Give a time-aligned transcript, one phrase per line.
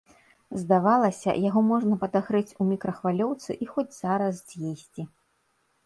[0.61, 5.01] Здавалася, яго можна падагрэць у мікрахвалёўцы і хоць зараз з'есці.